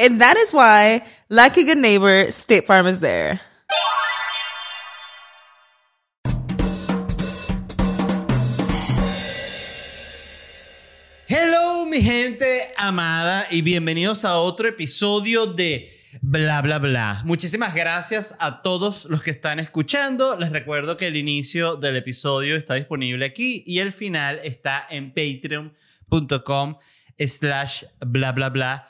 [0.00, 3.38] And that is why, like a good neighbor, State Farm is there.
[11.28, 15.90] Hello, mi gente amada, y bienvenidos a otro episodio de
[16.22, 17.22] Bla, bla, bla.
[17.24, 20.34] Muchísimas gracias a todos los que están escuchando.
[20.36, 25.12] Les recuerdo que el inicio del episodio está disponible aquí y el final está en
[25.12, 26.78] patreon.com
[27.18, 28.86] slash bla, bla, bla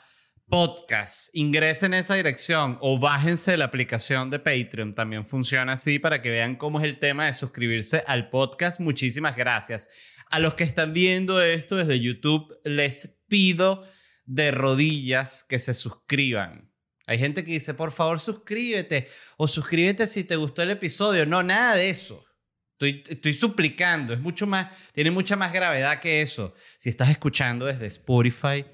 [0.51, 1.29] podcast.
[1.31, 4.93] Ingresen en esa dirección o bájense la aplicación de Patreon.
[4.93, 8.81] También funciona así para que vean cómo es el tema de suscribirse al podcast.
[8.81, 9.87] Muchísimas gracias.
[10.29, 13.87] A los que están viendo esto desde YouTube, les pido
[14.25, 16.69] de rodillas que se suscriban.
[17.07, 21.25] Hay gente que dice, por favor, suscríbete o suscríbete si te gustó el episodio.
[21.25, 22.25] No, nada de eso.
[22.73, 26.53] Estoy, estoy suplicando, es mucho más, tiene mucha más gravedad que eso.
[26.77, 28.65] Si estás escuchando desde Spotify,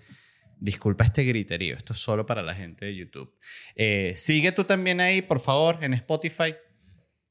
[0.59, 3.37] Disculpa este griterío, esto es solo para la gente de YouTube.
[3.75, 6.55] Eh, sigue tú también ahí, por favor, en Spotify,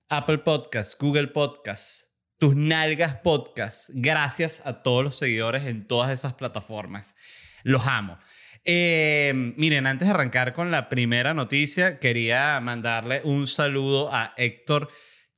[0.09, 3.91] Apple Podcasts, Google Podcasts, tus nalgas Podcasts.
[3.95, 7.17] Gracias a todos los seguidores en todas esas plataformas.
[7.65, 8.19] Los amo.
[8.65, 14.89] Eh, miren, antes de arrancar con la primera noticia, quería mandarle un saludo a Héctor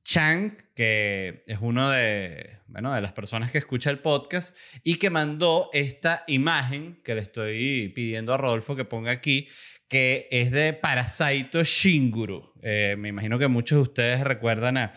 [0.09, 5.11] Chang, que es uno de, bueno, de las personas que escucha el podcast y que
[5.11, 9.47] mandó esta imagen que le estoy pidiendo a Rodolfo que ponga aquí,
[9.87, 12.53] que es de Parasito Shinguru.
[12.63, 14.93] Eh, me imagino que muchos de ustedes recuerdan a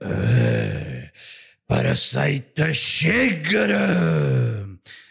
[0.00, 1.12] eh,
[1.64, 3.76] Parasito Shinguru.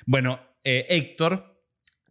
[0.06, 1.57] Bueno, eh, Héctor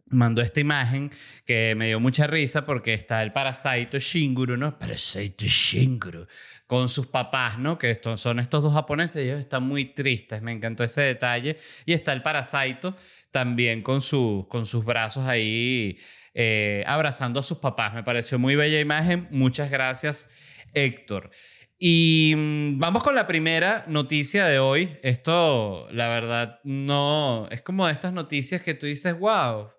[0.09, 1.11] mandó esta imagen
[1.45, 4.77] que me dio mucha risa porque está el Parasito Shinguru, ¿no?
[4.77, 6.27] Parasito Shinguru,
[6.65, 7.77] con sus papás, ¿no?
[7.77, 11.57] Que son estos dos japoneses, ellos están muy tristes, me encantó ese detalle.
[11.85, 12.95] Y está el Parasito
[13.31, 13.99] también con,
[14.47, 15.97] con sus brazos ahí
[16.33, 17.93] eh, abrazando a sus papás.
[17.93, 19.27] Me pareció muy bella imagen.
[19.31, 20.29] Muchas gracias,
[20.73, 21.31] Héctor.
[21.79, 24.97] Y mm, vamos con la primera noticia de hoy.
[25.03, 29.69] Esto, la verdad, no es como de estas noticias que tú dices, wow,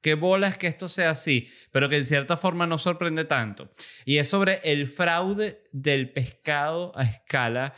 [0.00, 3.70] qué bola es que esto sea así, pero que en cierta forma no sorprende tanto.
[4.04, 7.74] Y es sobre el fraude del pescado a escala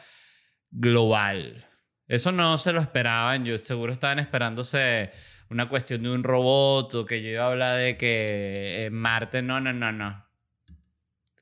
[0.71, 1.67] global.
[2.07, 5.11] Eso no se lo esperaban, yo seguro estaban esperándose
[5.49, 9.43] una cuestión de un robot o que yo iba a hablar de que en Marte,
[9.43, 10.27] no, no, no, no.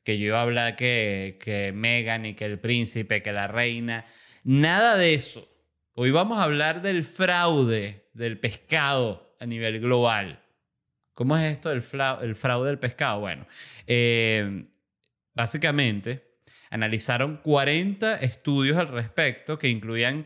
[0.04, 4.06] Que yo iba a hablar que, que Megan y que el príncipe, que la reina.
[4.44, 5.48] Nada de eso.
[5.92, 10.42] Hoy vamos a hablar del fraude del pescado a nivel global.
[11.18, 11.82] ¿Cómo es esto del
[12.22, 13.18] el fraude del pescado?
[13.18, 13.44] Bueno,
[13.88, 14.66] eh,
[15.34, 16.38] básicamente
[16.70, 20.24] analizaron 40 estudios al respecto que incluían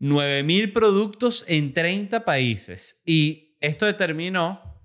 [0.00, 3.02] 9.000 productos en 30 países.
[3.04, 4.80] Y esto determinó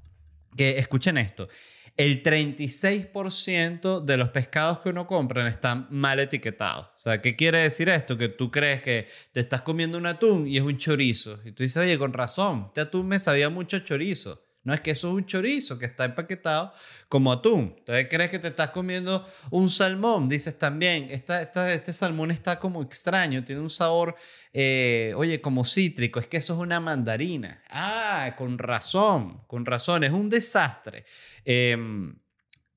[0.57, 1.47] que, escuchen esto,
[1.95, 6.87] el 36% de los pescados que uno compra están mal etiquetados.
[6.87, 8.17] O sea, ¿qué quiere decir esto?
[8.17, 11.39] Que tú crees que te estás comiendo un atún y es un chorizo.
[11.45, 14.43] Y tú dices, oye, con razón, este atún me sabía mucho chorizo.
[14.67, 16.73] No es que eso es un chorizo que está empaquetado
[17.07, 17.73] como atún.
[17.77, 20.27] Entonces crees que te estás comiendo un salmón.
[20.27, 21.41] Dices también, esta,
[21.71, 24.17] este salmón está como extraño, tiene un sabor,
[24.51, 26.19] eh, oye, como cítrico.
[26.19, 27.63] Es que eso es una mandarina.
[27.69, 30.03] Ah, con razón, con razón.
[30.03, 31.05] Es un desastre.
[31.45, 32.13] Em,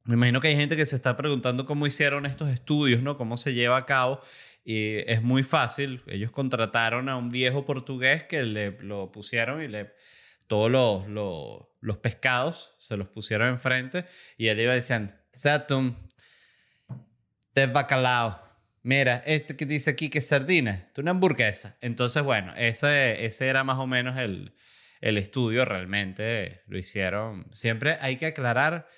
[0.04, 3.16] me imagino que hay gente que se está preguntando cómo hicieron estos estudios, ¿no?
[3.16, 4.20] Cómo se lleva a cabo.
[4.64, 6.04] Y es muy fácil.
[6.06, 9.90] Ellos contrataron a un viejo portugués que le lo pusieron y le
[10.50, 14.04] todos los, los pescados, se los pusieron enfrente
[14.36, 15.96] y él iba diciendo, Satum,
[17.54, 18.40] de bacalao.
[18.82, 21.76] Mira, este que dice aquí que es sardina, es una hamburguesa.
[21.80, 24.54] Entonces, bueno, ese, ese era más o menos el,
[25.00, 27.46] el estudio, realmente lo hicieron.
[27.52, 28.88] Siempre hay que aclarar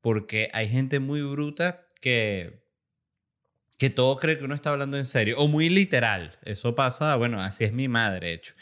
[0.00, 2.64] porque hay gente muy bruta que
[3.78, 6.38] que todo cree que uno está hablando en serio o muy literal.
[6.42, 8.54] Eso pasa, bueno, así es mi madre, de hecho.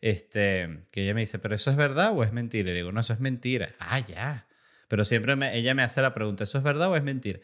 [0.00, 2.70] Este, que ella me dice, ¿pero eso es verdad o es mentira?
[2.70, 3.74] Y le digo, no, eso es mentira.
[3.78, 4.46] Ah, ya.
[4.88, 7.38] Pero siempre ella me hace la pregunta, ¿eso es verdad o es mentira?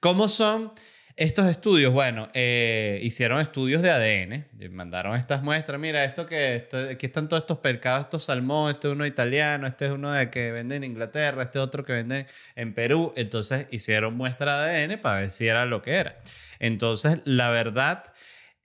[0.00, 0.72] ¿Cómo son
[1.14, 1.92] estos estudios?
[1.92, 7.42] Bueno, eh, hicieron estudios de ADN, mandaron estas muestras, mira, esto que, aquí están todos
[7.42, 10.90] estos percados, estos salmón, este es uno italiano, este es uno de que venden en
[10.90, 12.26] Inglaterra, este otro que venden
[12.56, 13.12] en Perú.
[13.16, 16.18] Entonces hicieron muestra de ADN para ver si era lo que era.
[16.58, 18.04] Entonces, la verdad,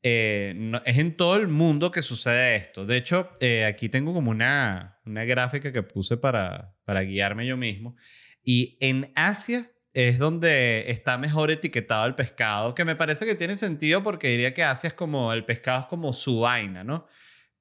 [0.05, 0.53] eh,
[0.83, 2.85] es en todo el mundo que sucede esto.
[2.85, 7.55] De hecho, eh, aquí tengo como una, una gráfica que puse para, para guiarme yo
[7.55, 7.95] mismo.
[8.43, 13.55] Y en Asia es donde está mejor etiquetado el pescado, que me parece que tiene
[13.55, 17.05] sentido porque diría que Asia es como, el pescado es como su vaina, ¿no?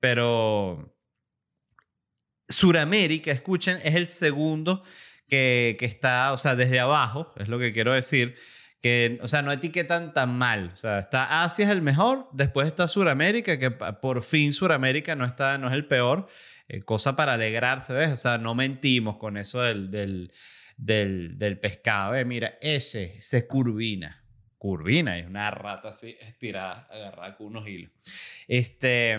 [0.00, 0.96] Pero
[2.48, 4.82] Suramérica, escuchen, es el segundo
[5.28, 8.34] que, que está, o sea, desde abajo, es lo que quiero decir,
[8.82, 10.72] que, o sea, no etiquetan tan mal.
[10.74, 15.24] O sea, está Asia es el mejor, después está Suramérica, que por fin Suramérica no,
[15.58, 16.26] no es el peor.
[16.68, 18.10] Eh, cosa para alegrarse, ¿ves?
[18.10, 20.32] O sea, no mentimos con eso del, del,
[20.76, 22.14] del, del pescado.
[22.16, 22.24] ¿eh?
[22.24, 24.21] Mira, ese se curvina
[24.62, 27.90] curvina, es una rata así estirada, agarrada con unos hilos.
[28.46, 29.18] Este,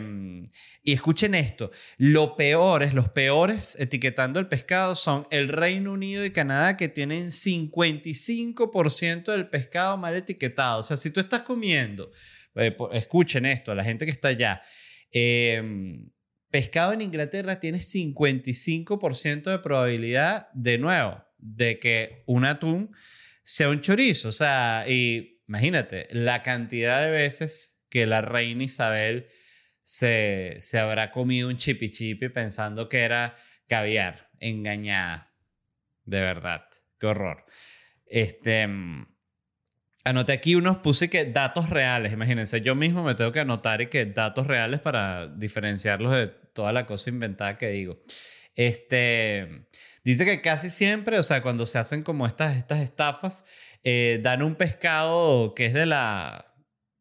[0.84, 6.32] y escuchen esto, lo peores, los peores etiquetando el pescado son el Reino Unido y
[6.32, 10.80] Canadá que tienen 55% del pescado mal etiquetado.
[10.80, 12.10] O sea, si tú estás comiendo,
[12.56, 14.62] eh, escuchen esto, la gente que está allá,
[15.12, 16.10] em,
[16.50, 22.96] pescado en Inglaterra tiene 55% de probabilidad, de nuevo, de que un atún
[23.44, 24.30] sea un chorizo.
[24.30, 29.28] O sea, y imagínate, la cantidad de veces que la reina Isabel
[29.84, 33.36] se, se habrá comido un chipi chipi pensando que era
[33.68, 35.32] caviar, engañada.
[36.06, 36.66] De verdad,
[37.00, 37.46] qué horror.
[38.08, 39.06] Este, mm,
[40.06, 43.88] anoté aquí unos, puse que datos reales, imagínense, yo mismo me tengo que anotar y
[43.88, 48.02] que datos reales para diferenciarlos de toda la cosa inventada que digo.
[48.56, 49.66] Este,
[50.04, 53.46] dice que casi siempre, o sea, cuando se hacen como estas, estas estafas,
[53.84, 56.54] eh, dan un pescado que es de la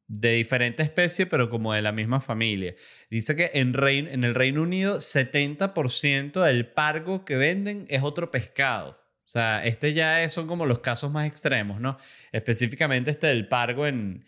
[0.09, 2.75] de diferente especie, pero como de la misma familia.
[3.09, 8.91] Dice que en, en el Reino Unido 70% del pargo que venden es otro pescado.
[9.25, 11.97] O sea, este ya son como los casos más extremos, ¿no?
[12.33, 14.27] Específicamente este del pargo en,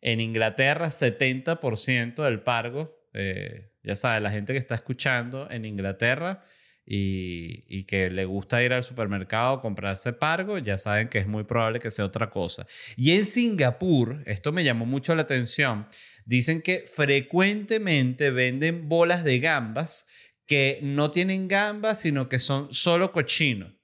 [0.00, 6.44] en Inglaterra, 70% del pargo, eh, ya sabes, la gente que está escuchando en Inglaterra
[6.86, 11.44] y, que le gusta ir al supermercado a comprarse pargo, ya saben que es muy
[11.44, 12.66] probable que sea otra cosa.
[12.96, 15.86] Y en Singapur, esto me llamó mucho la atención,
[16.24, 20.06] dicen que frecuentemente venden bolas de gambas
[20.46, 23.74] que no tienen gambas, sino que son solo cochino.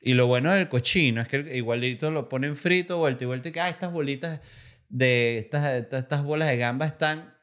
[0.00, 3.52] Y lo bueno del cochino es que igualito lo ponen frito, vuelta y vuelta, y
[3.52, 4.40] que ah, estas bolitas
[4.90, 7.34] de estas, estas bolas de gamba están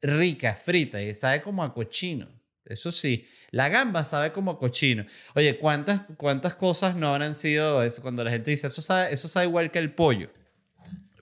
[0.00, 2.28] ricas, fritas, y sabe como a cochino.
[2.66, 5.06] Eso sí, la gamba sabe como cochino.
[5.34, 8.02] Oye, ¿cuántas, cuántas cosas no habrán sido eso?
[8.02, 10.30] Cuando la gente dice, eso sabe, eso sabe igual que el pollo.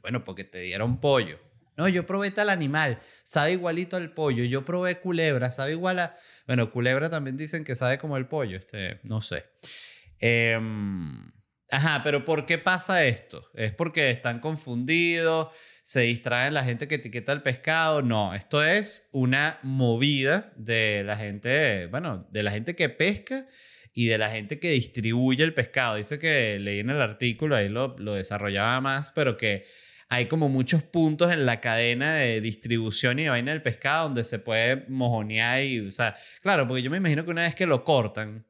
[0.03, 1.39] Bueno, porque te dieron pollo.
[1.77, 4.45] No, yo probé tal animal, sabe igualito al pollo.
[4.45, 6.15] Yo probé culebra, sabe igual a...
[6.47, 9.45] Bueno, culebra también dicen que sabe como el pollo, este, no sé.
[10.21, 11.33] Em,
[11.71, 13.50] ajá, pero ¿por qué pasa esto?
[13.54, 15.49] ¿Es porque están confundidos?
[15.85, 18.00] se distraen la gente que etiqueta el pescado.
[18.00, 23.47] No, esto es una movida de la gente, bueno, de la gente que pesca
[23.92, 25.97] y de la gente que distribuye el pescado.
[25.97, 29.66] Dice que leí en el artículo, ahí lo, lo desarrollaba más, pero que
[30.09, 34.38] hay como muchos puntos en la cadena de distribución y vaina del pescado donde se
[34.38, 37.85] puede mojonear y, o sea, claro, porque yo me imagino que una vez que lo
[37.85, 38.47] cortan,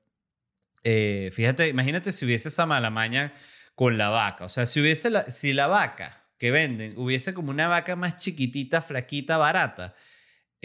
[0.85, 3.33] eh, fíjate, imagínate si hubiese esa mala maña
[3.75, 7.51] con la vaca, o sea, si hubiese la, si la vaca que venden hubiese como
[7.51, 9.95] una vaca más chiquitita, flaquita, barata,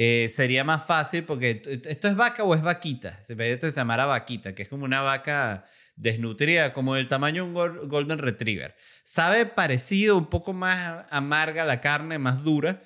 [0.02, 3.22] eh, sería más fácil porque esto es vaca o es vaquita.
[3.22, 5.66] Se se llamara vaquita, que es como una vaca
[5.98, 8.78] desnutrida, como del tamaño de un Golden Retriever.
[9.04, 12.82] Sabe parecido, un poco más amarga la carne, más dura,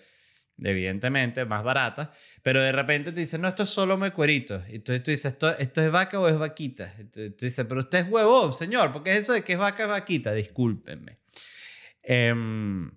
[0.62, 4.62] evidentemente, más barata, pero de repente te dicen, no, esto es solo mecuerito.
[4.70, 6.94] Y entonces tú dices, ¿esto, esto es vaca o es vaquita?
[7.12, 9.90] Tú dices, pero usted es huevón, señor, porque es eso de que es vaca es
[9.90, 11.20] vaquita, discúlpenme.
[12.04, 12.92] Em,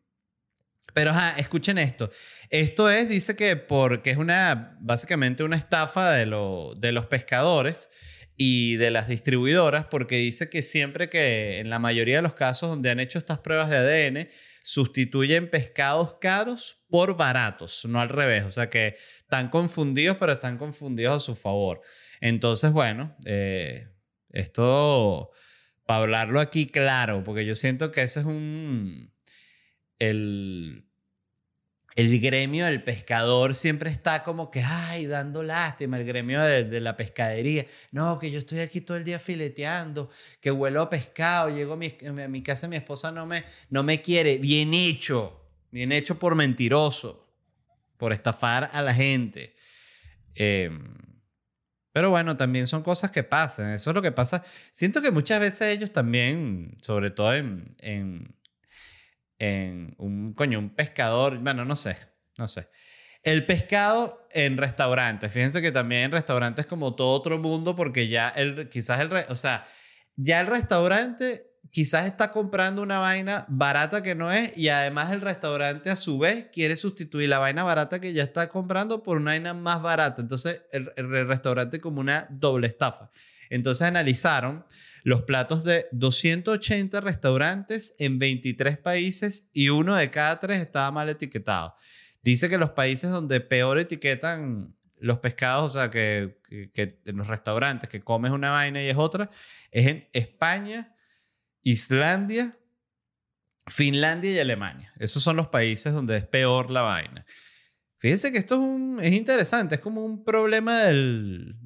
[0.94, 2.10] Pero ajá, escuchen esto.
[2.50, 7.90] Esto es, dice que porque es una, básicamente una estafa de, lo, de los pescadores
[8.36, 12.68] y de las distribuidoras, porque dice que siempre que en la mayoría de los casos
[12.68, 14.28] donde han hecho estas pruebas de ADN,
[14.62, 18.44] sustituyen pescados caros por baratos, no al revés.
[18.44, 21.80] O sea que están confundidos, pero están confundidos a su favor.
[22.20, 23.88] Entonces, bueno, eh,
[24.30, 25.30] esto,
[25.86, 29.12] para hablarlo aquí claro, porque yo siento que ese es un...
[29.98, 30.85] El,
[31.96, 36.94] el gremio del pescador siempre está como que, ay, dando lástima, el gremio de, la
[36.94, 37.64] pescadería.
[37.90, 40.10] No, que yo estoy aquí todo el día fileteando,
[40.42, 44.36] que huelo a pescado, llego a mi, casa, mi esposa no me, no me quiere.
[44.36, 47.26] Bien hecho, bien hecho por mentiroso,
[47.96, 49.56] por estafar a la gente.
[50.34, 50.94] Em,
[51.92, 54.44] pero bueno, también son cosas que pasan, eso es lo que pasa.
[54.70, 58.36] Siento que muchas veces ellos también, sobre todo en
[59.38, 61.98] un coño, un pescador, bueno, no sé,
[62.38, 62.68] no sé.
[63.22, 68.28] El pescado en restaurantes, fíjense que también en restaurantes como todo otro mundo porque ya
[68.28, 69.64] el quizás el, o sea,
[70.14, 75.20] ya el restaurante quizás está comprando una vaina barata que no es y además el
[75.20, 79.32] restaurante a su vez quiere sustituir la vaina barata que ya está comprando por una
[79.32, 80.22] vaina más barata.
[80.22, 83.10] Entonces el, el restaurante como una doble estafa.
[83.50, 84.64] Entonces analizaron
[85.06, 91.08] los platos de 280 restaurantes en 23 países y uno de cada tres estaba mal
[91.08, 91.74] etiquetado.
[92.22, 97.88] Dice que los países donde peor etiquetan los pescados, o sea, que, en los restaurantes
[97.88, 99.30] que comes una vaina y es otra,
[99.70, 100.92] es en España,
[101.62, 102.58] Islandia,
[103.68, 104.92] Finlandia y Alemania.
[104.98, 107.24] Esos son los países donde es peor la vaina.
[107.98, 108.56] Fíjense que esto
[109.00, 111.56] es, es interesante, es como un problema del,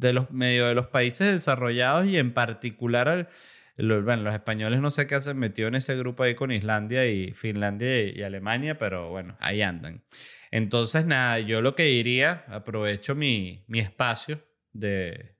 [0.00, 3.28] de los medio de los países desarrollados y en particular
[3.76, 8.04] los, españoles no sé qué hacen metido en ese grupo ahí con Islandia y Finlandia
[8.04, 10.02] y, Alemania, pero bueno, ahí andan.
[10.50, 14.42] Entonces, nada, yo lo que diría, aprovecho mi, mi espacio
[14.72, 15.36] de,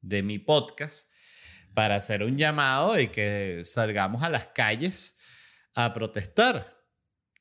[0.00, 1.12] de mi podcast
[1.74, 5.18] para hacer un llamado y que salgamos a las calles
[5.74, 6.76] a protestar.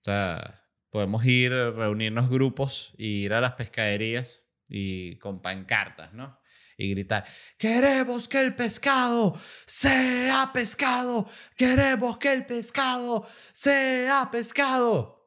[0.02, 6.40] O sea, podemos ir, reunirnos grupos e ir a las pescaderías y con pancartas, ¿no?
[6.78, 7.26] Y gritar,
[7.58, 15.18] queremos que el pescado sea pescado, queremos que el pescado sea pescado.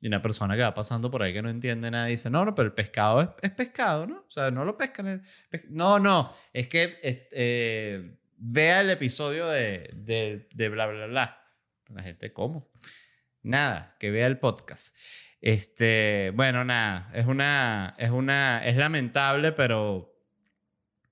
[0.00, 2.54] Y una persona que va pasando por ahí que no entiende nada dice, no, no,
[2.54, 4.24] pero el pescado es, pescado, ¿no?
[4.26, 5.06] O sea, no lo pescan.
[5.06, 5.22] El
[5.70, 11.38] no, no, es que eh, vea el episodio de, de, de bla, bla, bla.
[11.88, 12.72] La gente, ¿cómo?
[13.42, 14.96] Nada, que vea el podcast.
[15.42, 20.16] Este, bueno, nada, es una, es una, es lamentable, pero,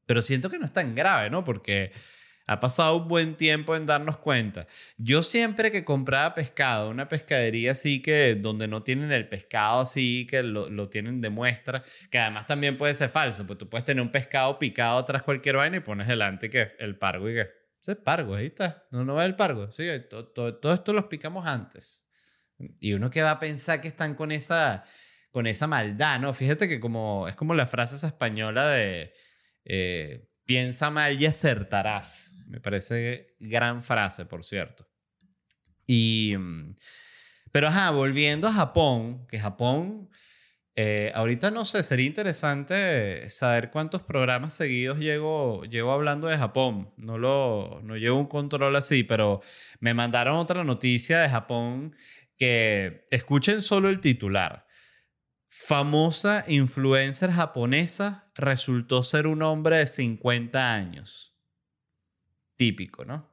[0.06, 1.42] pero siento que no es tan grave, ¿no?
[1.42, 1.90] Porque
[2.46, 4.68] ha pasado un buen tiempo en darnos cuenta.
[4.98, 10.28] Yo siempre que compraba pescado, una pescadería así que donde no tienen el pescado así,
[10.30, 13.84] que lo, lo tienen de muestra, que además también puede ser falso, pues tú puedes
[13.84, 17.48] tener un pescado picado tras cualquier vaina y pones delante que el pargo y que,
[17.82, 21.06] ese pargo, ahí está, no, no va el pargo, sí, todo, todo, todo esto los
[21.06, 22.09] picamos antes.
[22.80, 24.82] Y uno que va a pensar que están con esa,
[25.30, 26.34] con esa maldad, ¿no?
[26.34, 29.12] Fíjate que como, es como la frase esa española de
[29.64, 32.34] eh, piensa mal y acertarás.
[32.46, 34.88] Me parece gran frase, por cierto.
[35.86, 36.74] Y, mm,
[37.52, 40.10] pero ajá, volviendo a Japón, que Japón,
[40.76, 46.92] eh, ahorita no sé, sería interesante saber cuántos programas seguidos llego, llego hablando de Japón.
[46.96, 49.42] No, lo, no llevo un control así, pero
[49.80, 51.94] me mandaron otra noticia de Japón
[52.40, 54.66] que escuchen solo el titular.
[55.46, 61.36] Famosa influencer japonesa resultó ser un hombre de 50 años.
[62.56, 63.30] Típico, ¿no?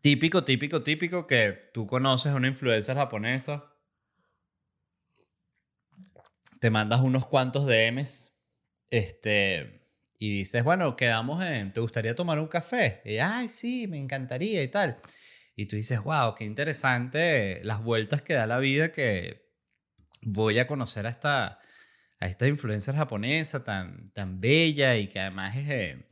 [0.00, 3.72] Típico, típico, típico que tú conoces a una influencer japonesa,
[6.58, 8.32] te mandas unos cuantos DMs,
[8.90, 9.86] este,
[10.18, 13.00] y dices, bueno, quedamos en, ¿te gustaría tomar un café?
[13.04, 15.00] Y, ay, sí, me encantaría y tal
[15.54, 19.50] y tú dices, wow, qué interesante las vueltas que da la vida que
[20.22, 21.58] voy a conocer a esta,
[22.20, 26.06] a esta influencer japonesa tan, tan bella y que además es, eh,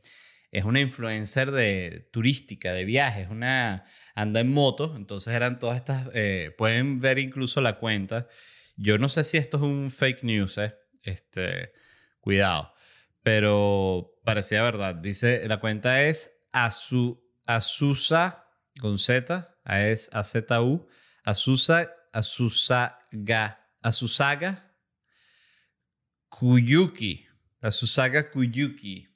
[0.51, 6.09] es una influencer de, turística, de viajes, una, anda en moto, entonces eran todas estas,
[6.13, 8.27] eh, pueden ver incluso la cuenta.
[8.75, 11.71] Yo no sé si esto es un fake news, eh, este,
[12.19, 12.73] cuidado,
[13.23, 14.95] pero parecía verdad.
[14.95, 18.40] Dice, la cuenta es Asu, Asusa
[18.79, 20.87] con Z, es A-Z-U,
[21.23, 24.71] Azusa, Azusaga, Azusaga
[26.29, 27.27] Kuyuki,
[27.61, 29.07] Azusaga Kuyuki.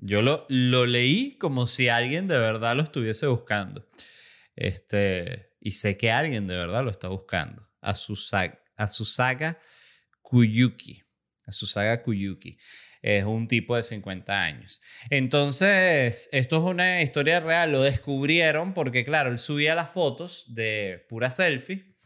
[0.00, 3.88] Yo lo, lo leí como si alguien de verdad lo estuviese buscando.
[4.54, 7.68] Este, Y sé que alguien de verdad lo está buscando.
[7.80, 9.58] A Susaga, a Susaga
[10.22, 11.05] Kuyuki.
[11.52, 12.58] Susaga Kuyuki.
[13.02, 14.80] Es un tipo de 50 años.
[15.10, 17.72] Entonces, esto es una historia real.
[17.72, 21.96] Lo descubrieron porque, claro, él subía las fotos de pura selfie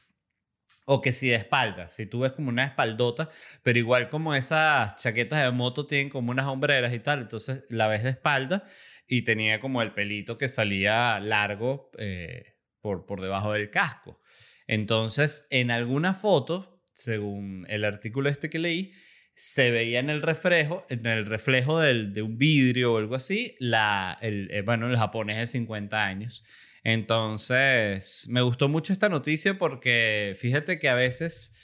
[0.92, 3.30] o que si de espalda, si tú ves como una espaldota,
[3.62, 7.86] pero igual como esas chaquetas de moto tienen como unas hombreras y tal, entonces la
[7.86, 8.64] ves de espalda
[9.06, 14.20] y tenía como el pelito que salía largo eh, por, por debajo del casco.
[14.66, 18.92] Entonces, en alguna foto, según el artículo este que leí,
[19.40, 23.56] se veía en el reflejo, en el reflejo del, de un vidrio o algo así,
[23.58, 26.44] la, el, eh, bueno, el japonés de 50 años.
[26.84, 31.54] Entonces, me gustó mucho esta noticia porque fíjate que a veces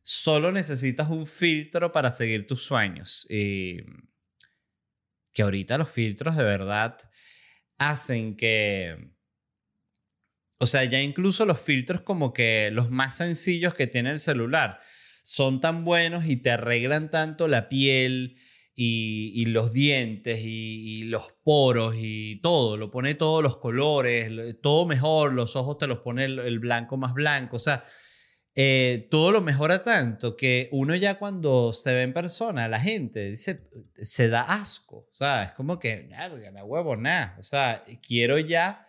[0.00, 3.26] solo necesitas un filtro para seguir tus sueños.
[3.28, 3.78] Y
[5.32, 6.98] que ahorita los filtros de verdad
[7.78, 9.10] hacen que...
[10.58, 14.78] O sea, ya incluso los filtros como que los más sencillos que tiene el celular
[15.28, 18.38] son tan buenos y te arreglan tanto la piel
[18.74, 24.30] y, los dientes y, los poros y todo, lo pone todos los colores,
[24.62, 27.84] todo mejor, los ojos te los pone el, blanco más blanco, o sea,
[28.54, 33.28] eh, todo lo mejora tanto que uno ya cuando se ve en persona, la gente
[33.28, 37.82] dice, se da asco, o sea, es como que, nada, no huevo, nada, o sea,
[38.00, 38.86] quiero ya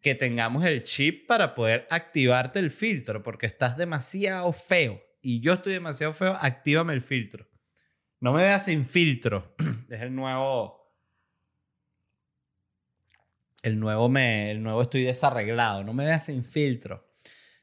[0.00, 5.54] que tengamos el chip para poder activarte el filtro, porque estás demasiado feo y yo
[5.54, 7.48] estoy demasiado feo, actívame el filtro.
[8.20, 9.54] No me veas sin filtro.
[9.90, 10.92] es el nuevo.
[13.62, 14.50] El nuevo me.
[14.50, 15.84] El nuevo estoy desarreglado.
[15.84, 17.12] No me veas sin filtro.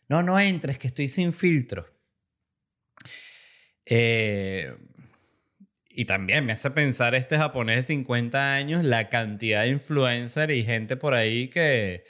[0.08, 1.92] No, no entres, que estoy sin filtro.
[3.86, 4.76] Eh,
[5.90, 10.64] y también me hace pensar este japonés de 50 años, la cantidad de influencer y
[10.64, 12.04] gente por ahí que,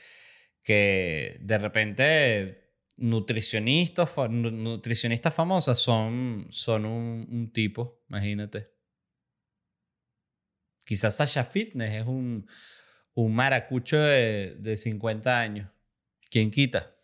[0.63, 2.64] que de repente
[2.97, 8.73] nutricionistas, nutricionistas famosas son, son un, tipo, imagínate.
[10.85, 12.47] Quizás Sasha Fitness es un,
[13.15, 15.69] un maracucho de, de 50 años.
[16.29, 16.95] ¿Quién quita?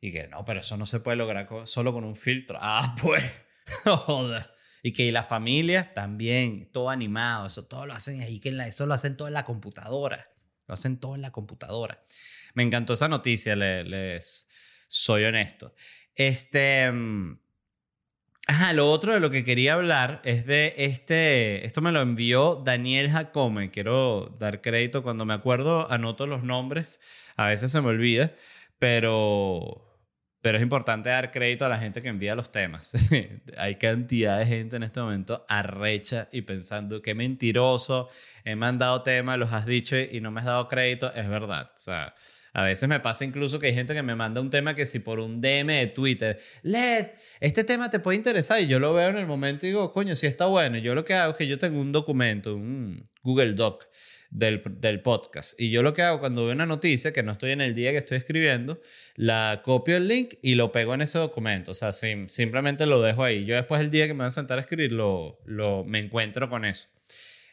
[0.00, 2.58] Y que no, pero eso no se puede lograr solo con un filtro.
[2.60, 3.24] Ah, pues.
[4.82, 8.94] Y que la familia también, todo animado, eso todo lo hacen ahí, que eso lo
[8.94, 10.30] hacen todo en la computadora.
[10.68, 12.04] Lo hacen todo en la computadora.
[12.54, 14.48] Me encantó esa noticia, les,
[14.86, 15.74] soy honesto.
[16.14, 16.90] Este.
[16.90, 17.38] Mm,
[18.46, 21.66] ajá, lo otro de lo que quería hablar es de este.
[21.66, 23.70] Esto me lo envió Daniel Jacome.
[23.70, 25.02] Quiero dar crédito.
[25.02, 27.00] Cuando me acuerdo, anoto los nombres.
[27.36, 28.32] A veces se me olvida.
[28.78, 29.82] Pero.
[30.42, 32.92] Pero es importante dar crédito a la gente que envía los temas.
[33.58, 38.08] Hay cantidad de gente en este momento arrecha y pensando que mentiroso,
[38.44, 41.12] he mandado temas, los has dicho y no me has dado crédito.
[41.14, 41.72] Es verdad.
[41.74, 42.14] O sea,
[42.56, 44.98] a veces me pasa incluso que hay gente que me manda un tema que si
[44.98, 49.10] por un DM de Twitter, Led, este tema te puede interesar y yo lo veo
[49.10, 50.78] en el momento y digo, coño, sí está bueno.
[50.78, 53.86] yo lo que hago es que yo tengo un documento, un Google Doc
[54.30, 55.60] del, del podcast.
[55.60, 57.90] Y yo lo que hago cuando veo una noticia, que no estoy en el día
[57.90, 58.80] que estoy escribiendo,
[59.16, 61.72] la copio el link y lo pego en ese documento.
[61.72, 63.44] O sea, simplemente lo dejo ahí.
[63.44, 66.48] Yo después el día que me voy a sentar a escribir, lo, lo, me encuentro
[66.48, 66.88] con eso.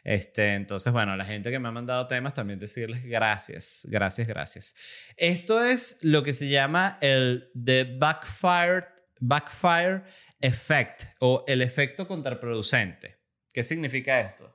[0.04, 4.74] Este, entonces, bueno, la gente que me ha mandado temas, también decirles gracias, gracias, gracias.
[5.16, 8.88] Esto es lo que se llama el The Backfire,
[9.20, 10.02] backfire
[10.40, 13.18] Effect o el efecto contraproducente.
[13.50, 14.54] ¿Qué significa esto?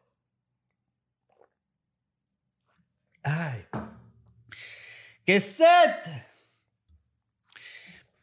[3.24, 3.66] Ay.
[5.26, 6.29] ¡Qué set!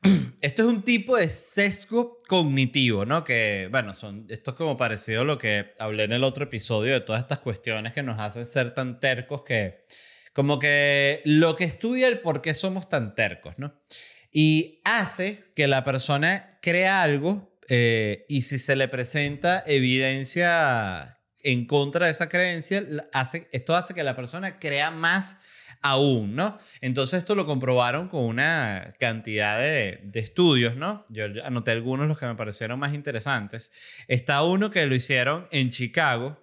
[0.40, 3.24] Esto es un tipo de sesgo cognitivo, ¿no?
[3.24, 6.92] Que, bueno, son, esto es como parecido a lo que hablé en el otro episodio
[6.92, 9.86] de todas estas cuestiones que nos hacen ser tan tercos que,
[10.32, 13.80] como que lo que estudia el por qué somos tan tercos, ¿no?
[14.30, 21.66] Y hace que la persona crea algo eh, y si se le presenta evidencia en
[21.66, 25.38] contra de esa creencia, hace, esto hace que la persona crea más
[25.90, 26.58] aún, ¿no?
[26.80, 31.04] Entonces esto lo comprobaron con una cantidad de, estudios, ¿no?
[31.08, 33.72] Yo anoté algunos los que me parecieron más interesantes.
[34.08, 36.38] Está uno que lo hicieron en Chicago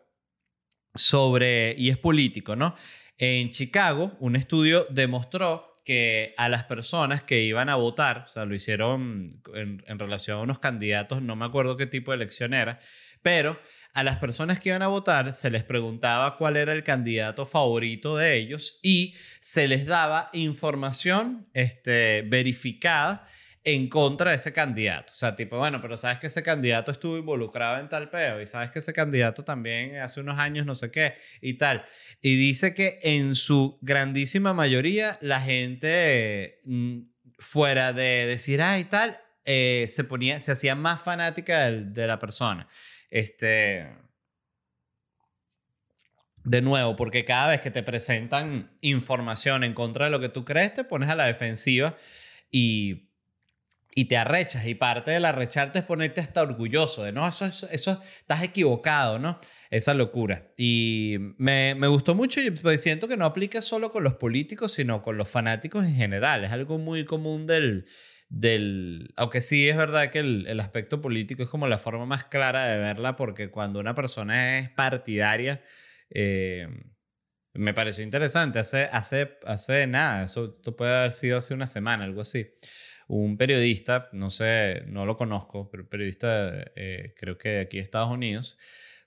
[0.95, 2.75] sobre, y es político, ¿no?
[3.17, 8.45] En Chicago, un estudio demostró que a las personas que iban a votar, o sea,
[8.45, 12.79] lo hicieron en, relación a unos candidatos, no me acuerdo qué tipo de elección era,
[13.21, 13.59] pero
[13.93, 18.17] a las personas que iban a votar se les preguntaba cuál era el candidato favorito
[18.17, 23.27] de ellos y se les daba información este, verificada
[23.63, 25.13] en contra de ese candidato.
[25.13, 28.45] O sea, tipo, bueno, pero sabes que ese candidato estuvo involucrado en tal peo y
[28.45, 31.85] sabes que ese candidato también hace unos años no sé qué y tal.
[32.21, 36.99] Y dice que en su grandísima mayoría la gente mm,
[37.37, 42.19] fuera de decir, ah, y tal, eh, se ponía, se hacía más fanática de la
[42.19, 42.67] persona.
[43.13, 43.87] Este,
[46.43, 50.43] de nuevo, porque cada vez que te presentan información en contra de lo que tú
[50.43, 51.95] crees, te pones a la defensiva
[52.49, 53.11] y,
[53.93, 54.65] y te arrechas.
[54.65, 59.19] Y parte del arrecharte es ponerte hasta orgulloso de, no, eso, eso, eso estás equivocado,
[59.19, 59.39] ¿no?
[59.69, 60.51] Esa locura.
[60.57, 64.73] Y me, me gustó mucho y pues siento que no aplica solo con los políticos,
[64.73, 66.45] sino con los fanáticos en general.
[66.45, 67.85] Es algo muy común del...
[68.35, 72.23] Del, aunque sí es verdad que el, el aspecto político es como la forma más
[72.23, 75.61] clara de verla porque cuando una persona es partidaria
[76.09, 76.67] eh,
[77.53, 78.59] me pareció interesante.
[78.59, 82.47] Hace, hace, hace nada, eso puede haber sido hace una semana, algo así.
[83.07, 88.11] Un periodista, no sé, no lo conozco, pero periodista eh, creo que aquí de Estados
[88.11, 88.57] Unidos,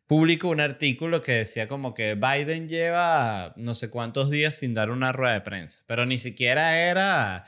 [0.07, 4.91] publicó un artículo que decía como que Biden lleva no sé cuántos días sin dar
[4.91, 7.45] una rueda de prensa, pero ni siquiera era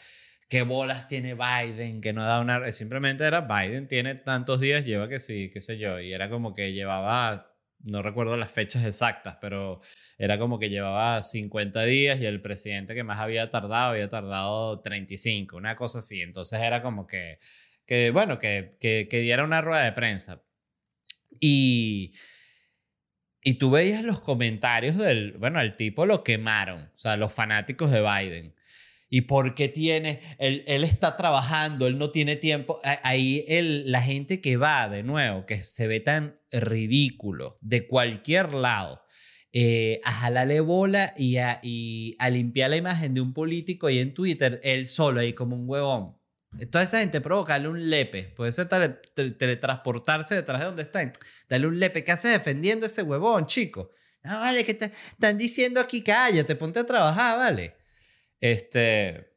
[0.49, 2.71] qué bolas tiene Biden, que no da una...
[2.73, 6.55] Simplemente era Biden tiene tantos días, lleva que sí, qué sé yo, y era como
[6.55, 7.49] que llevaba
[7.81, 9.81] no recuerdo las fechas exactas, pero
[10.19, 14.81] era como que llevaba 50 días y el presidente que más había tardado había tardado
[14.81, 16.23] 35, una cosa así.
[16.23, 17.39] Entonces era como que,
[17.87, 20.43] que bueno, que, que, que diera una rueda de prensa.
[21.41, 22.15] Y,
[23.43, 27.91] y tú veías los comentarios del, bueno, el tipo lo quemaron, o sea, los fanáticos
[27.91, 28.55] de Biden.
[29.11, 30.21] ¿Y por qué tiene?
[30.38, 32.79] Él, él, está trabajando, él no tiene tiempo.
[33.03, 38.53] Ahí él, la gente que va de nuevo, que se ve tan ridículo de cualquier
[38.53, 39.03] lado,
[39.53, 43.99] eh, a jalarle bola y a, y a limpiar la imagen de un político y
[43.99, 46.18] en Twitter, él solo ahí como un huevón.
[46.71, 48.25] Toda esa gente provocarle un lepe.
[48.37, 51.12] Puede ser teletransportarse detrás de donde están.
[51.49, 52.05] Dale un lepe.
[52.05, 53.90] ¿Qué haces defendiendo ese huevón, chico?
[54.23, 57.78] Ah, vale, que están diciendo aquí, cállate, ponte a trabajar, vale.
[58.40, 59.35] Este.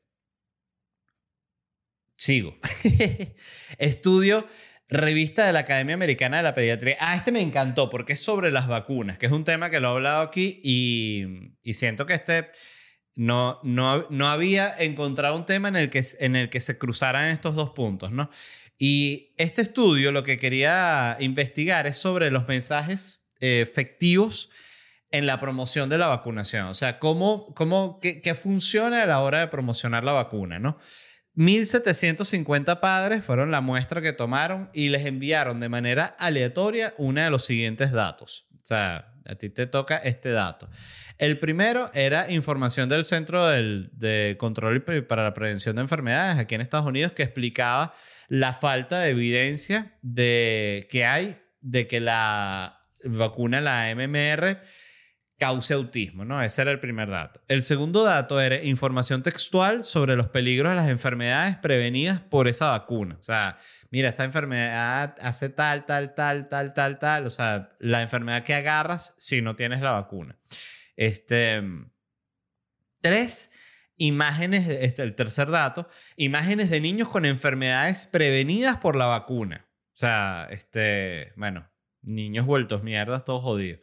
[2.16, 2.58] Sigo.
[3.78, 4.48] Estudio
[4.92, 6.98] revista de la Academia Americana de la Pediatría.
[7.00, 9.88] Ah, este me encantó porque es sobre las vacunas, que es un tema que lo
[9.88, 12.50] he hablado aquí y, y siento que este
[13.16, 17.30] no, no, no había encontrado un tema en el, que, en el que se cruzaran
[17.30, 18.30] estos dos puntos, ¿no?
[18.78, 24.50] Y este estudio lo que quería investigar es sobre los mensajes eh, efectivos
[25.12, 26.68] en la promoción de la vacunación.
[26.68, 30.78] O sea, cómo, cómo, qué, qué funciona a la hora de promocionar la vacuna, ¿no?
[31.36, 37.30] 1.750 padres fueron la muestra que tomaron y les enviaron de manera aleatoria uno de
[37.30, 38.48] los siguientes datos.
[38.56, 40.70] O sea, a ti te toca este dato.
[41.18, 46.62] El primero era información del Centro de Control para la Prevención de Enfermedades aquí en
[46.62, 47.94] Estados Unidos que explicaba
[48.28, 54.62] la falta de evidencia de que hay de que la vacuna, la MMR,
[55.42, 56.40] cause autismo, ¿no?
[56.40, 57.42] Ese era el primer dato.
[57.48, 62.70] El segundo dato era información textual sobre los peligros de las enfermedades prevenidas por esa
[62.70, 63.18] vacuna.
[63.20, 63.58] O sea,
[63.90, 67.26] mira, esta enfermedad hace tal, tal, tal, tal, tal, tal.
[67.26, 70.38] O sea, la enfermedad que agarras si no tienes la vacuna.
[70.96, 71.64] Este,
[73.02, 73.50] tres,
[73.98, 79.66] imágenes, este, el tercer dato, imágenes de niños con enfermedades prevenidas por la vacuna.
[79.88, 81.68] O sea, este, bueno,
[82.04, 83.80] niños vueltos mierdas, todos jodidos.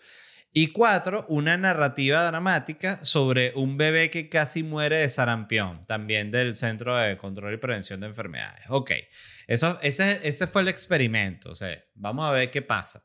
[0.53, 6.55] Y cuatro, una narrativa dramática sobre un bebé que casi muere de sarampión, también del
[6.55, 8.65] Centro de Control y Prevención de Enfermedades.
[8.69, 8.93] Ok,
[9.47, 11.51] Eso, ese, ese fue el experimento.
[11.51, 13.05] O sea, vamos a ver qué pasa.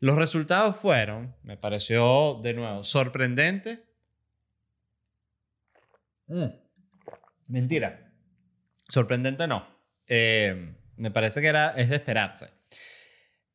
[0.00, 3.84] Los resultados fueron, me pareció de nuevo sorprendente.
[6.26, 6.46] Mm,
[7.48, 8.12] mentira.
[8.88, 9.66] Sorprendente no.
[10.06, 12.59] Eh, me parece que era, es de esperarse.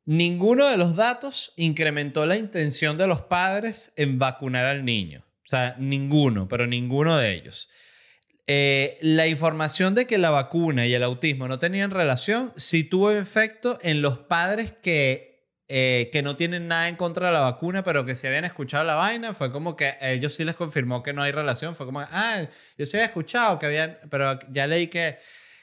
[0.05, 5.25] Ninguno de los datos incrementó la intención de los padres en vacunar al niño.
[5.43, 7.69] O sea, ninguno, pero ninguno de ellos.
[8.47, 13.09] Eh, la información de que la vacuna y el autismo no tenían relación sí tuvo
[13.09, 17.83] efecto en los padres que, eh, que no tienen nada en contra de la vacuna,
[17.83, 19.33] pero que se habían escuchado la vaina.
[19.33, 21.75] Fue como que ellos sí les confirmó que no hay relación.
[21.75, 22.43] Fue como, ah,
[22.77, 25.17] yo sí había escuchado que habían, pero ya leí que,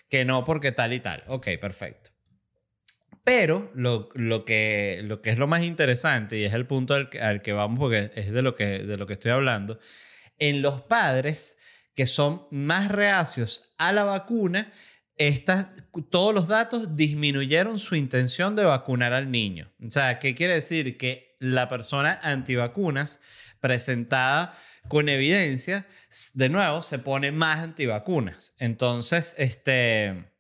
[0.09, 1.23] que no porque tal y tal.
[1.29, 2.12] Ok, perfecto.
[3.25, 7.09] Pero lo, lo, que, lo que es lo más interesante, y es el punto al,
[7.43, 9.79] que vamos, porque es de lo que, de lo que estoy hablando,
[10.39, 11.57] en los padres
[11.95, 14.73] que son más reacios a la vacuna,
[15.17, 15.69] estas,
[16.11, 19.71] todos los datos disminuyeron su intención de vacunar al niño.
[19.87, 20.97] O sea, ¿qué quiere decir?
[20.97, 23.21] Que la persona antivacunas
[23.61, 24.53] presentada
[24.89, 25.87] con evidencia,
[26.35, 28.55] de nuevo, se pone más antivacunas.
[28.59, 30.32] Entonces, este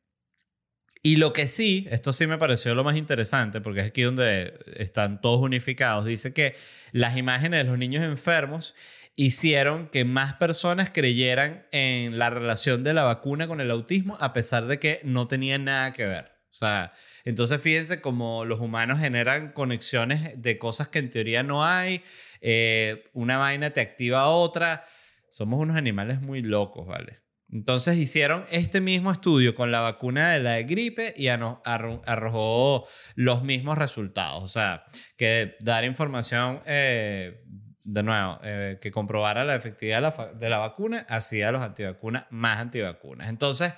[1.04, 4.54] Y lo que sí, esto sí me pareció lo más interesante, porque es aquí donde
[4.76, 6.54] están todos unificados, dice que
[6.92, 8.76] las imágenes de los niños enfermos
[9.16, 14.32] hicieron que más personas creyeran en la relación de la vacuna con el autismo, a
[14.32, 16.32] pesar de que no tenían nada que ver.
[16.52, 16.92] O sea,
[17.24, 22.02] entonces fíjense cómo los humanos generan conexiones de cosas que en teoría no hay,
[22.40, 24.84] eh, una vaina te activa a otra.
[25.30, 27.22] Somos unos animales muy locos, ¿vale?
[27.52, 33.76] Entonces hicieron este mismo estudio con la vacuna de la gripe y arrojó los mismos
[33.76, 34.42] resultados.
[34.42, 34.84] O sea,
[35.16, 37.44] que dar información, eh,
[37.84, 43.28] de nuevo, eh, que comprobara la efectividad de la, vacuna hacía los antivacunas más antivacunas.
[43.28, 43.74] Entonces,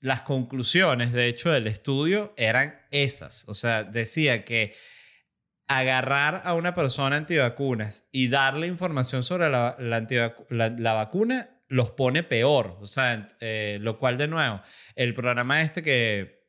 [0.00, 3.48] las conclusiones, de hecho, del estudio eran esas.
[3.48, 4.74] O sea, decía que
[5.68, 12.78] agarrar a una persona antivacunas y darle información sobre la, la, vacuna los pone peor.
[12.80, 14.60] O sea, eh, lo cual de nuevo,
[14.94, 16.46] el programa este que,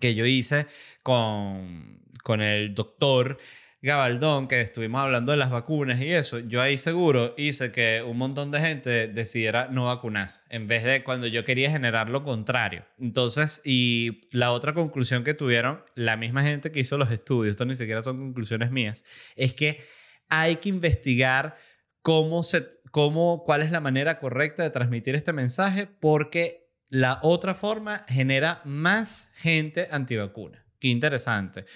[0.00, 0.66] que yo hice
[1.02, 3.38] con, con el doctor
[3.82, 8.18] Gabaldón, que estuvimos hablando de las vacunas y eso, yo ahí seguro hice que un
[8.18, 12.84] montón de gente decidiera no vacunarse, en vez de cuando yo quería generar lo contrario.
[12.98, 17.64] Entonces, y la otra conclusión que tuvieron la misma gente que hizo los estudios, esto
[17.64, 19.04] ni siquiera son conclusiones mías,
[19.36, 19.80] es que
[20.28, 21.56] hay que investigar
[22.02, 27.54] cómo se, cómo, cuál es la manera correcta de transmitir este mensaje, porque la otra
[27.54, 30.64] forma genera más gente antivacuna.
[30.80, 31.66] Qué interesante.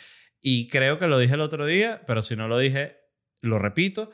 [0.40, 2.96] Y creo que lo dije el otro día, pero si no lo dije,
[3.42, 4.11] lo repito.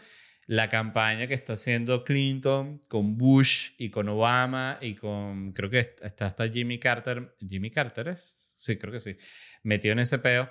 [0.46, 5.78] La campaña que está haciendo Clinton con Bush y con Obama y con, creo que
[5.78, 7.36] está hasta Jimmy Carter.
[7.38, 8.52] ¿Jimmy Carter es?
[8.56, 9.16] Sí, creo que sí.
[9.62, 10.50] Metido en ese peo.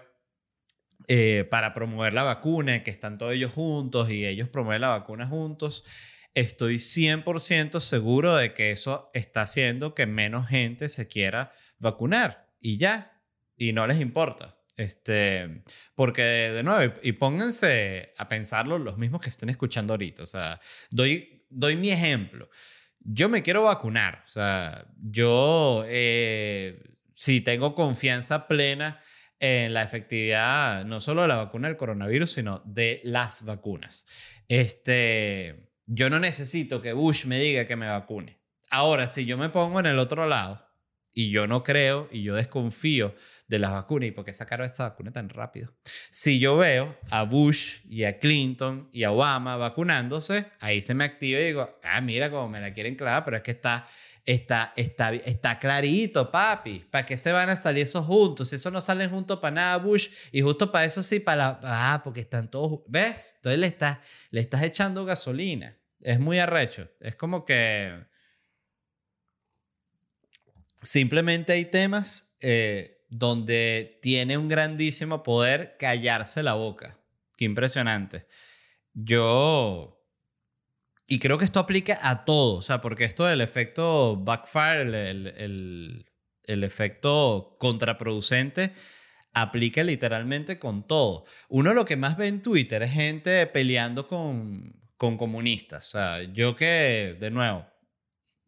[1.10, 5.28] Eh, para promover la vacuna, que están todos ellos juntos y ellos promueven la vacuna
[5.28, 5.84] juntos,
[6.36, 12.78] estoy 100% seguro de que eso está haciendo que menos gente se quiera vacunar y
[12.78, 13.22] ya,
[13.56, 14.58] y no les importa.
[14.78, 15.64] Este,
[15.96, 20.24] porque de nuevo, y pónganse a pensarlo los mismos que estén escuchando ahorita.
[20.24, 22.50] O sea, doy, doy mi ejemplo.
[23.00, 24.24] Yo me quiero vacunar.
[24.26, 29.00] O sea, yo eh, si tengo confianza plena
[29.40, 34.06] en la efectividad no solo de la vacuna del coronavirus, sino de las vacunas.
[34.50, 38.40] Este, yo no necesito que Bush me diga que me vacune.
[38.70, 40.66] Ahora, si yo me pongo en el otro lado
[41.14, 43.16] y yo no creo y yo desconfío
[43.48, 45.74] de las vacunas y por qué sacaron esta vacuna tan rápido.
[46.12, 51.06] Si yo veo a Bush y a Clinton y a Obama vacunándose, ahí se me
[51.06, 53.86] activa y digo, ah, mira cómo me la quieren clavar, pero es que está,
[54.26, 56.80] está, está, está clarito, papi.
[56.90, 58.50] ¿Para qué se van a salir esos juntos?
[58.50, 61.60] Si eso no salen juntos para nada, Bush, y justo para eso sí, para la...
[61.64, 62.82] Ah, porque están todos...
[62.88, 63.34] ¿Ves?
[63.38, 64.00] Entonces le estás,
[64.32, 65.78] le estás echando gasolina.
[66.00, 66.90] Es muy arrecho.
[67.00, 68.06] Es como que
[70.86, 77.00] Simplemente hay temas eh, donde tiene un grandísimo poder callarse la boca.
[77.36, 78.28] Qué impresionante.
[78.94, 79.95] Yo...
[81.08, 86.06] Y creo que esto aplica a todo, o sea, porque esto del efecto backfire, el,
[86.48, 88.74] el efecto contraproducente,
[89.34, 91.26] aplica literalmente con todo.
[91.50, 95.88] Uno lo que más ve en Twitter es gente peleando con, con comunistas.
[95.90, 97.68] O sea, yo que, de nuevo,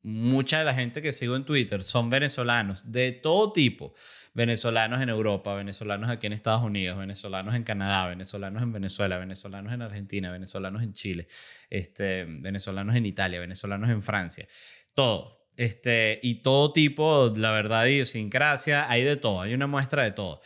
[0.03, 3.93] mucha de la gente que sigo en Twitter son venezolanos de todo tipo.
[4.33, 9.73] Venezolanos en Europa, venezolanos aquí en Estados Unidos, venezolanos en Canadá, venezolanos en Venezuela, venezolanos
[9.73, 11.27] en Argentina, venezolanos en Chile,
[11.69, 14.47] este, venezolanos en Italia, venezolanos en Francia.
[14.93, 15.37] Todo.
[15.57, 20.41] Este, y todo tipo, la verdad, idiosincrasia, hay de todo, hay una muestra de todo.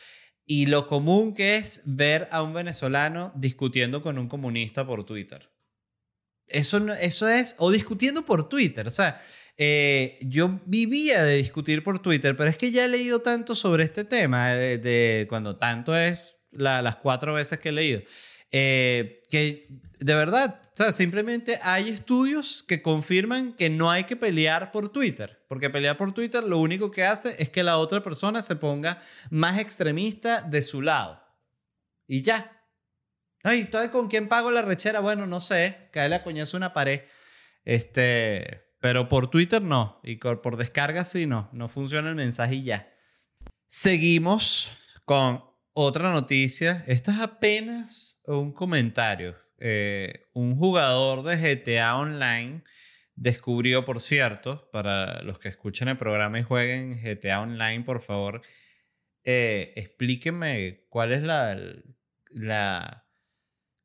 [0.45, 5.49] Y lo común que es ver a un venezolano discutiendo con un comunista por Twitter.
[6.47, 8.87] Eso, eso es, o discutiendo por Twitter.
[8.87, 9.21] O sea,
[9.63, 13.83] eh, yo vivía de discutir por Twitter, pero es que ya he leído tanto sobre
[13.83, 18.01] este tema, de, cuando tanto es las cuatro veces que he leído,
[18.49, 19.67] eh, que
[19.99, 24.89] de verdad, o sea, simplemente hay estudios que confirman que no hay que pelear por
[24.89, 28.55] Twitter, porque pelear por Twitter lo único que hace es que la otra persona se
[28.55, 31.23] ponga más extremista de su lado.
[32.07, 32.65] Y ya.
[33.43, 35.01] Ay, ¿con quién pago la rechera?
[35.01, 37.01] Bueno, no sé, cae a coñazo una pared.
[37.63, 40.01] Este, pero por Twitter no.
[40.03, 41.49] Y por descarga sí no.
[41.53, 42.91] No funciona el mensaje y ya.
[43.67, 44.71] Seguimos
[45.05, 46.83] con otra noticia.
[46.87, 49.37] Esta es apenas un comentario.
[49.59, 52.63] Eh, un jugador de GTA Online
[53.15, 58.41] descubrió, por cierto, para los que escuchen el programa y jueguen GTA Online, por favor,
[59.23, 61.55] eh, explíquenme cuál es la,
[62.31, 63.05] la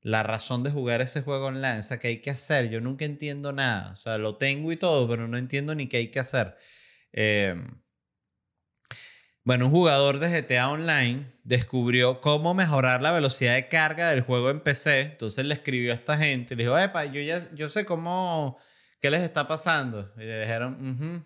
[0.06, 2.70] la razón de jugar ese juego online, o sea, qué hay que hacer.
[2.70, 3.92] Yo nunca entiendo nada.
[3.92, 6.56] O sea, lo tengo y todo, pero no entiendo ni qué hay que hacer.
[7.12, 7.66] Em,
[9.44, 14.50] Bueno, un jugador de GTA Online descubrió cómo mejorar la velocidad de carga del juego
[14.50, 15.00] en PC.
[15.02, 18.58] Entonces le escribió a esta gente le dijo, epa, yo ya yo sé cómo,
[19.00, 20.12] qué les está pasando.
[20.16, 21.24] Y le dijeron, "Ujú,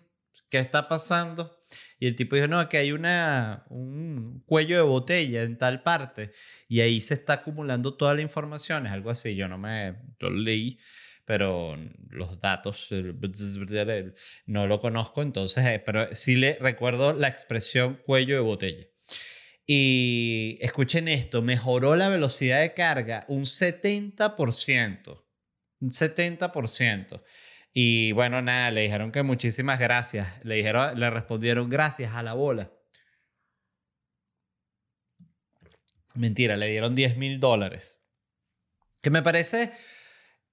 [0.49, 1.60] ¿qué está pasando?
[1.99, 6.31] Y el tipo dijo, no, que hay una, un cuello de botella en tal parte.
[6.67, 8.85] Y ahí se está acumulando toda la información.
[8.85, 9.35] Es algo así.
[9.35, 10.79] Yo no me lo leí,
[11.25, 11.77] pero
[12.09, 12.89] los datos
[14.45, 15.21] no lo conozco.
[15.21, 18.87] Entonces, eh, pero sí le recuerdo la expresión cuello de botella.
[19.65, 25.23] Y escuchen esto, mejoró la velocidad de carga un 70%.
[25.79, 27.23] Un 70%.
[27.73, 30.43] Y bueno, nada, le dijeron que muchísimas gracias.
[30.45, 32.71] Le dijeron, le respondieron gracias a la bola.
[36.15, 38.01] Mentira, le dieron 10 mil dólares.
[39.01, 39.71] Que me parece...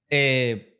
[0.08, 0.76] eh,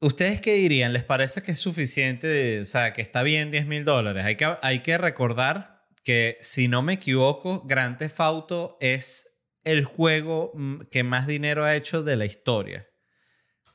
[0.00, 0.92] ¿Ustedes qué dirían?
[0.92, 2.60] ¿Les parece que es suficiente?
[2.60, 4.24] o sea, que está bien 10 mil dólares.
[4.24, 9.84] Hay que, hay que recordar que, si no me equivoco, Grand Theft Auto es el
[9.84, 12.86] juego mm, que más dinero ha hecho de la historia.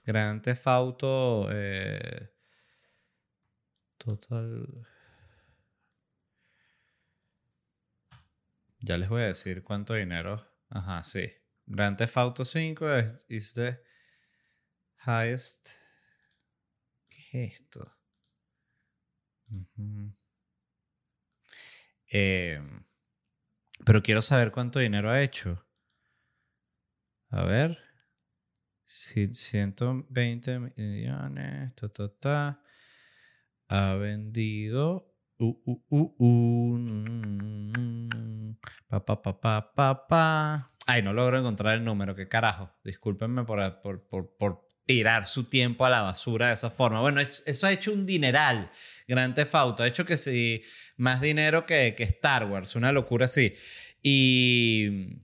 [0.05, 0.67] Grand Theft
[1.51, 2.29] eh,
[3.97, 4.88] total.
[8.81, 10.47] Ya les voy a decir cuánto dinero.
[10.69, 11.31] Ajá, sí.
[11.65, 13.79] Grand Theft Auto 5 es is the
[15.05, 15.69] highest.
[17.09, 17.95] ¿Qué es esto?
[22.12, 22.59] Eh,
[23.85, 25.65] pero quiero saber cuánto dinero ha hecho.
[27.31, 27.88] A ver.
[28.91, 31.75] Sí, 120 millones.
[31.75, 32.62] Ta, ta, ta.
[33.69, 35.13] Ha vendido.
[35.38, 38.58] Uh, uh, uh, uh, mm,
[38.89, 40.71] pa, pa, pa, pa, pa, pa.
[40.88, 42.15] Ay, no logro encontrar el número.
[42.15, 42.71] ¿Qué carajo?
[42.84, 46.99] Discúlpenme por, por, por, por tirar su tiempo a la basura de esa forma.
[46.99, 48.71] Bueno, es- eso ha hecho un dineral.
[49.08, 49.84] Grand Theft Auto.
[49.84, 50.62] Ha hecho que sí,
[50.97, 52.75] más dinero que, que Star Wars.
[52.75, 53.54] Una locura así.
[54.02, 55.21] Y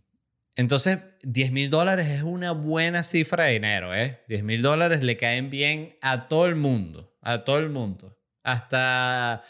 [0.55, 4.23] entonces, 10 mil dólares es una buena cifra de dinero, ¿eh?
[4.29, 8.17] 10 mil dólares le caen bien a todo el mundo, a todo el mundo.
[8.41, 9.43] Hasta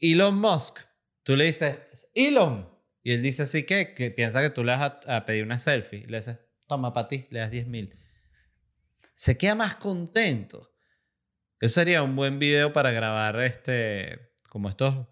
[0.00, 0.80] Elon Musk.
[1.22, 1.78] Tú le dices,
[2.14, 2.68] Elon.
[3.02, 6.06] Y él dice así que, que piensa que tú le vas a, pedir una selfie.
[6.06, 7.94] Le dices, toma para ti, le das 10 mil.
[9.14, 10.74] Se queda más contento.
[11.60, 15.08] Eso sería un buen video para grabar este, como estos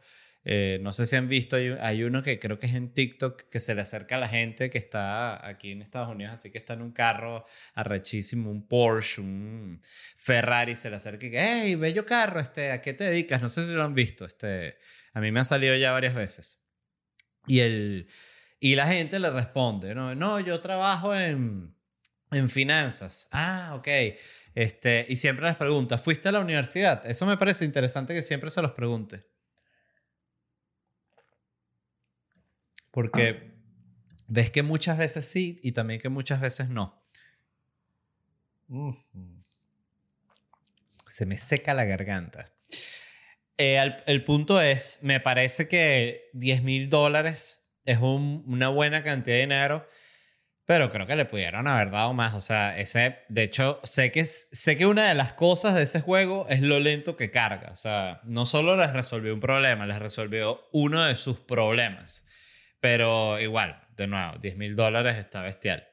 [0.49, 3.59] eh, no sé si han visto, hay, uno que creo que es en TikTok que
[3.59, 6.75] se le acerca a la gente que está aquí en Estados Unidos, así que está
[6.75, 9.81] en un carro arrechísimo, un Porsche, un
[10.15, 13.43] Ferrari, se le acerca y que, hey, bello carro, este, ¿a qué te dedicas?
[13.43, 14.79] No sé si lo han visto, este,
[15.15, 16.63] a mí me ha salido ya varias veces.
[17.49, 18.07] Y, el,
[18.61, 21.75] y la gente le responde, no, no yo trabajo en,
[22.31, 23.29] en finanzas.
[23.33, 23.89] Ah, ok.
[24.55, 27.05] Este, y siempre les pregunta, ¿fuiste a la universidad?
[27.05, 29.27] Eso me parece interesante que siempre se los pregunte.
[32.97, 33.53] Porque
[34.27, 37.05] ves que muchas veces sí y también que muchas veces no.
[41.07, 42.55] Se me seca la garganta.
[43.59, 49.37] Eh, el punto es, me parece que 10 mil dólares es un- una buena cantidad
[49.37, 49.87] de dinero,
[50.65, 52.33] pero creo que le pudieron haber dado más.
[52.33, 56.01] O sea, ese, de hecho, sé que, sé que una de las cosas de ese
[56.01, 57.73] juego es lo lento que carga.
[57.73, 62.27] O sea, no solo les resolvió un problema, les resolvió uno de sus problemas.
[62.81, 65.87] Pero igual, de nuevo, 10 mil dólares está bestial.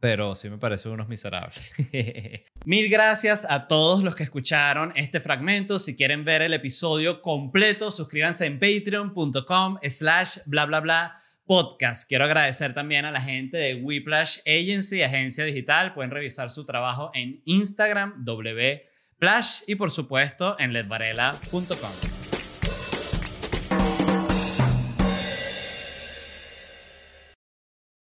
[0.00, 1.58] Pero sí me parecen unos miserables.
[2.66, 5.78] Mil gracias a todos los que escucharon este fragmento.
[5.78, 12.08] Si quieren ver el episodio completo, suscríbanse en patreon.com slash bla bla bla podcast.
[12.08, 15.94] Quiero agradecer también a la gente de Whiplash Agency, agencia digital.
[15.94, 22.23] Pueden revisar su trabajo en Instagram, wplash y por supuesto en ledvarela.com.